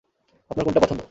আপনার 0.51 0.63
কোনটা 0.65 0.79
পছন্দ? 0.79 0.99